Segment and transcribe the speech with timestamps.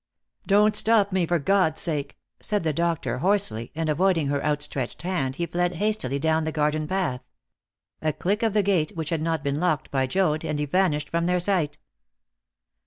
[0.47, 5.35] "Don't stop me, for God's sake!" said the doctor hoarsely, and avoiding her outstretched hand,
[5.35, 7.21] he fled hastily down the garden path.
[8.01, 11.11] A click of the gate, which had not been locked by Joad, and he vanished
[11.11, 11.77] from their sight.